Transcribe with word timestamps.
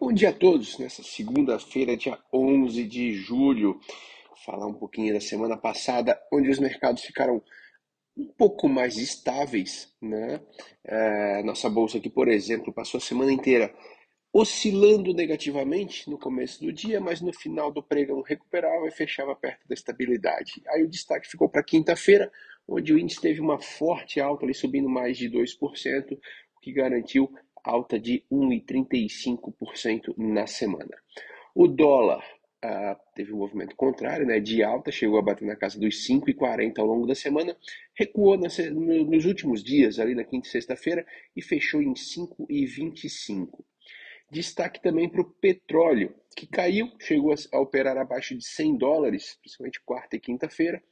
Bom 0.00 0.10
dia 0.12 0.30
a 0.30 0.32
todos, 0.32 0.78
nessa 0.78 1.02
segunda-feira, 1.02 1.96
dia 1.96 2.18
11 2.32 2.84
de 2.84 3.12
julho. 3.12 3.78
Falar 4.44 4.66
um 4.66 4.74
pouquinho 4.74 5.12
da 5.12 5.20
semana 5.20 5.56
passada, 5.56 6.20
onde 6.32 6.50
os 6.50 6.58
mercados 6.58 7.02
ficaram 7.02 7.42
um 8.16 8.26
pouco 8.26 8.68
mais 8.68 8.96
estáveis, 8.96 9.94
né? 10.00 10.40
É, 10.82 11.42
nossa 11.44 11.68
bolsa 11.68 11.98
aqui, 11.98 12.08
por 12.10 12.26
exemplo, 12.26 12.72
passou 12.72 12.98
a 12.98 13.00
semana 13.00 13.30
inteira 13.30 13.72
oscilando 14.32 15.12
negativamente 15.12 16.08
no 16.10 16.18
começo 16.18 16.64
do 16.64 16.72
dia, 16.72 16.98
mas 16.98 17.20
no 17.20 17.32
final 17.32 17.70
do 17.70 17.82
pregão 17.82 18.22
recuperava 18.22 18.88
e 18.88 18.90
fechava 18.90 19.36
perto 19.36 19.68
da 19.68 19.74
estabilidade. 19.74 20.62
Aí 20.68 20.82
o 20.82 20.88
destaque 20.88 21.28
ficou 21.28 21.50
para 21.50 21.62
quinta-feira, 21.62 22.32
onde 22.66 22.94
o 22.94 22.98
índice 22.98 23.20
teve 23.20 23.40
uma 23.40 23.60
forte 23.60 24.20
alta, 24.20 24.46
ali 24.46 24.54
subindo 24.54 24.88
mais 24.88 25.18
de 25.18 25.30
2%, 25.30 26.18
o 26.56 26.60
que 26.60 26.72
garantiu 26.72 27.30
alta 27.64 27.98
de 27.98 28.24
1,35% 28.30 30.14
na 30.16 30.46
semana. 30.46 30.96
O 31.54 31.66
dólar 31.68 32.24
ah, 32.64 32.96
teve 33.14 33.32
um 33.32 33.38
movimento 33.38 33.74
contrário, 33.74 34.24
né, 34.24 34.38
de 34.38 34.62
alta, 34.62 34.92
chegou 34.92 35.18
a 35.18 35.22
bater 35.22 35.44
na 35.44 35.56
casa 35.56 35.78
dos 35.80 36.06
5,40 36.06 36.78
ao 36.78 36.86
longo 36.86 37.06
da 37.06 37.14
semana, 37.14 37.56
recuou 37.92 38.38
nas, 38.38 38.56
nos 38.58 39.24
últimos 39.24 39.64
dias, 39.64 39.98
ali 39.98 40.14
na 40.14 40.22
quinta 40.22 40.46
e 40.46 40.50
sexta-feira, 40.50 41.04
e 41.34 41.42
fechou 41.42 41.82
em 41.82 41.92
5,25. 41.92 43.64
Destaque 44.30 44.80
também 44.80 45.08
para 45.08 45.20
o 45.20 45.30
petróleo, 45.30 46.14
que 46.36 46.46
caiu, 46.46 46.90
chegou 47.00 47.34
a 47.52 47.58
operar 47.58 47.98
abaixo 47.98 48.36
de 48.36 48.44
100 48.44 48.78
dólares, 48.78 49.36
principalmente 49.42 49.82
quarta 49.84 50.16
e 50.16 50.20
quinta-feira, 50.20 50.82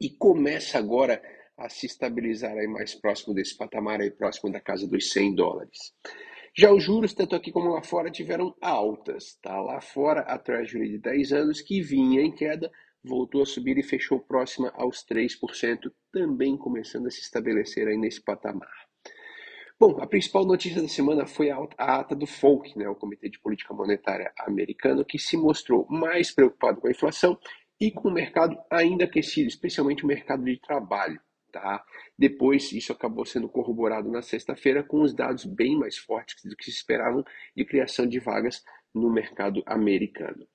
e 0.00 0.10
começa 0.10 0.78
agora 0.78 1.22
a 1.64 1.68
se 1.68 1.86
estabilizar 1.86 2.56
aí 2.56 2.66
mais 2.66 2.94
próximo 2.94 3.34
desse 3.34 3.56
patamar, 3.56 4.00
aí 4.00 4.10
próximo 4.10 4.50
da 4.50 4.60
casa 4.60 4.86
dos 4.86 5.12
100 5.12 5.34
dólares. 5.34 5.92
Já 6.56 6.70
os 6.72 6.82
juros, 6.84 7.14
tanto 7.14 7.34
aqui 7.34 7.50
como 7.50 7.70
lá 7.70 7.82
fora, 7.82 8.10
tiveram 8.10 8.54
altas. 8.60 9.38
Tá? 9.40 9.60
Lá 9.60 9.80
fora, 9.80 10.20
a 10.20 10.38
Treasury 10.38 10.90
de 10.90 10.98
10 10.98 11.32
anos, 11.32 11.60
que 11.62 11.80
vinha 11.80 12.20
em 12.20 12.30
queda, 12.30 12.70
voltou 13.02 13.42
a 13.42 13.46
subir 13.46 13.78
e 13.78 13.82
fechou 13.82 14.20
próxima 14.20 14.70
aos 14.74 15.04
3%, 15.04 15.90
também 16.12 16.56
começando 16.56 17.06
a 17.06 17.10
se 17.10 17.20
estabelecer 17.20 17.88
aí 17.88 17.96
nesse 17.96 18.22
patamar. 18.22 18.68
Bom, 19.80 20.00
a 20.00 20.06
principal 20.06 20.44
notícia 20.44 20.80
da 20.80 20.88
semana 20.88 21.26
foi 21.26 21.50
a 21.50 21.58
ata 21.76 22.14
do 22.14 22.26
FONC, 22.26 22.78
né, 22.78 22.88
o 22.88 22.94
Comitê 22.94 23.28
de 23.28 23.40
Política 23.40 23.74
Monetária 23.74 24.32
Americano, 24.38 25.04
que 25.04 25.18
se 25.18 25.36
mostrou 25.36 25.86
mais 25.90 26.30
preocupado 26.30 26.80
com 26.80 26.86
a 26.86 26.92
inflação 26.92 27.36
e 27.80 27.90
com 27.90 28.08
o 28.08 28.12
mercado 28.12 28.56
ainda 28.70 29.06
aquecido, 29.06 29.48
especialmente 29.48 30.04
o 30.04 30.06
mercado 30.06 30.44
de 30.44 30.60
trabalho. 30.60 31.20
Tá? 31.52 31.84
Depois, 32.18 32.72
isso 32.72 32.92
acabou 32.92 33.26
sendo 33.26 33.46
corroborado 33.46 34.10
na 34.10 34.22
sexta-feira 34.22 34.82
com 34.82 35.02
os 35.02 35.14
dados 35.14 35.44
bem 35.44 35.78
mais 35.78 35.98
fortes 35.98 36.42
do 36.44 36.56
que 36.56 36.64
se 36.64 36.70
esperavam 36.70 37.22
de 37.54 37.64
criação 37.66 38.06
de 38.06 38.18
vagas 38.18 38.64
no 38.94 39.12
mercado 39.12 39.62
americano. 39.66 40.48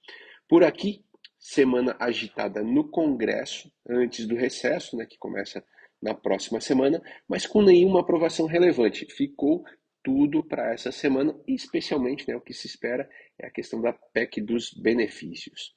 Por 0.50 0.64
aqui, 0.64 1.06
semana 1.38 1.96
agitada 2.00 2.64
no 2.64 2.90
Congresso, 2.90 3.72
antes 3.88 4.26
do 4.26 4.36
recesso, 4.36 4.98
né, 4.98 5.06
que 5.06 5.20
começa 5.20 5.64
na 6.02 6.14
próxima 6.14 6.60
semana, 6.60 7.02
mas 7.28 7.46
com 7.46 7.62
nenhuma 7.62 8.02
aprovação 8.02 8.48
relevante. 8.48 9.06
Ficou 9.06 9.64
tudo 10.04 10.44
para 10.44 10.74
essa 10.74 10.92
semana, 10.92 11.36
especialmente 11.48 12.28
né, 12.28 12.36
o 12.36 12.42
que 12.42 12.54
se 12.54 12.66
espera 12.66 13.10
é 13.40 13.48
a 13.48 13.52
questão 13.52 13.82
da 13.82 13.94
PEC 13.94 14.42
dos 14.42 14.74
benefícios. 14.74 15.76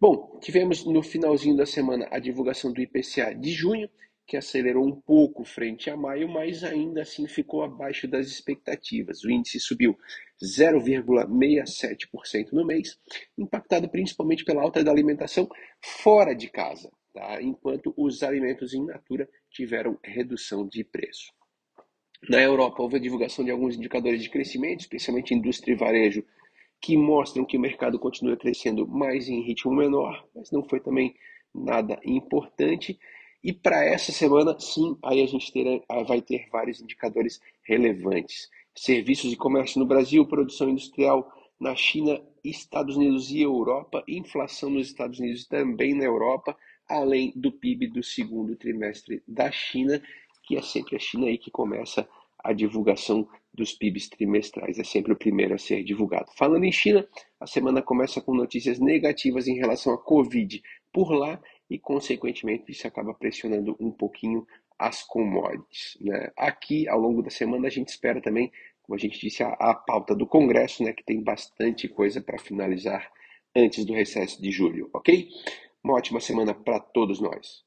Bom, 0.00 0.38
tivemos 0.40 0.84
no 0.84 1.02
finalzinho 1.02 1.56
da 1.56 1.64
semana 1.64 2.06
a 2.10 2.18
divulgação 2.18 2.72
do 2.72 2.80
IPCA 2.80 3.34
de 3.34 3.50
junho, 3.52 3.88
que 4.26 4.36
acelerou 4.36 4.84
um 4.86 5.00
pouco 5.00 5.44
frente 5.44 5.88
a 5.90 5.96
maio, 5.96 6.28
mas 6.28 6.64
ainda 6.64 7.02
assim 7.02 7.28
ficou 7.28 7.62
abaixo 7.62 8.08
das 8.08 8.26
expectativas. 8.26 9.22
O 9.22 9.30
índice 9.30 9.60
subiu 9.60 9.96
0,67% 10.42 12.50
no 12.52 12.66
mês, 12.66 12.98
impactado 13.36 13.86
principalmente 13.88 14.44
pela 14.44 14.62
alta 14.62 14.82
da 14.82 14.90
alimentação 14.90 15.48
fora 15.80 16.34
de 16.34 16.48
casa, 16.48 16.90
tá? 17.12 17.40
enquanto 17.42 17.92
os 17.96 18.22
alimentos 18.22 18.74
in 18.74 18.86
natura 18.86 19.28
tiveram 19.50 19.98
redução 20.02 20.66
de 20.66 20.82
preço. 20.82 21.30
Na 22.28 22.40
Europa, 22.40 22.82
houve 22.82 22.96
a 22.96 23.00
divulgação 23.00 23.44
de 23.44 23.50
alguns 23.50 23.76
indicadores 23.76 24.22
de 24.22 24.30
crescimento, 24.30 24.80
especialmente 24.80 25.34
indústria 25.34 25.74
e 25.74 25.76
varejo, 25.76 26.24
que 26.80 26.96
mostram 26.96 27.44
que 27.44 27.56
o 27.56 27.60
mercado 27.60 27.98
continua 27.98 28.36
crescendo 28.36 28.86
mais 28.86 29.28
em 29.28 29.42
ritmo 29.42 29.74
menor, 29.74 30.26
mas 30.34 30.50
não 30.50 30.62
foi 30.62 30.80
também 30.80 31.14
nada 31.54 31.98
importante. 32.04 32.98
E 33.44 33.52
para 33.52 33.84
essa 33.84 34.10
semana, 34.10 34.58
sim, 34.58 34.96
aí 35.04 35.22
a 35.22 35.26
gente 35.26 35.52
terá, 35.52 35.78
vai 36.04 36.22
ter 36.22 36.48
vários 36.50 36.80
indicadores 36.80 37.42
relevantes. 37.62 38.48
Serviços 38.74 39.30
e 39.30 39.36
comércio 39.36 39.78
no 39.78 39.84
Brasil, 39.84 40.26
produção 40.26 40.70
industrial 40.70 41.30
na 41.60 41.76
China, 41.76 42.20
Estados 42.42 42.96
Unidos 42.96 43.30
e 43.30 43.42
Europa, 43.42 44.02
inflação 44.08 44.70
nos 44.70 44.86
Estados 44.86 45.20
Unidos 45.20 45.42
e 45.42 45.48
também 45.48 45.94
na 45.94 46.04
Europa, 46.04 46.56
além 46.88 47.34
do 47.36 47.52
PIB 47.52 47.88
do 47.88 48.02
segundo 48.02 48.56
trimestre 48.56 49.22
da 49.28 49.50
China, 49.50 50.02
que 50.46 50.56
é 50.56 50.62
sempre 50.62 50.96
a 50.96 50.98
China 50.98 51.26
aí 51.26 51.36
que 51.36 51.50
começa 51.50 52.08
a 52.42 52.52
divulgação 52.52 53.28
dos 53.52 53.72
PIBs 53.72 54.08
trimestrais, 54.08 54.78
é 54.78 54.84
sempre 54.84 55.12
o 55.12 55.16
primeiro 55.16 55.54
a 55.54 55.58
ser 55.58 55.82
divulgado. 55.84 56.30
Falando 56.36 56.64
em 56.64 56.72
China, 56.72 57.06
a 57.38 57.46
semana 57.46 57.80
começa 57.80 58.20
com 58.20 58.34
notícias 58.34 58.78
negativas 58.78 59.46
em 59.46 59.56
relação 59.56 59.94
à 59.94 59.98
Covid 59.98 60.62
por 60.92 61.10
lá 61.12 61.40
e, 61.74 61.78
consequentemente, 61.78 62.70
isso 62.70 62.86
acaba 62.86 63.12
pressionando 63.12 63.76
um 63.80 63.90
pouquinho 63.90 64.46
as 64.78 65.02
commodities. 65.02 65.98
Né? 66.00 66.30
Aqui, 66.36 66.88
ao 66.88 67.00
longo 67.00 67.20
da 67.20 67.30
semana, 67.30 67.66
a 67.66 67.70
gente 67.70 67.88
espera 67.88 68.20
também, 68.20 68.52
como 68.82 68.94
a 68.94 68.98
gente 68.98 69.18
disse, 69.18 69.42
a, 69.42 69.48
a 69.48 69.74
pauta 69.74 70.14
do 70.14 70.24
Congresso, 70.24 70.84
né, 70.84 70.92
que 70.92 71.02
tem 71.02 71.20
bastante 71.20 71.88
coisa 71.88 72.20
para 72.20 72.38
finalizar 72.38 73.10
antes 73.56 73.84
do 73.84 73.92
recesso 73.92 74.40
de 74.40 74.52
julho, 74.52 74.88
ok? 74.94 75.28
Uma 75.82 75.94
ótima 75.94 76.20
semana 76.20 76.54
para 76.54 76.78
todos 76.78 77.20
nós. 77.20 77.64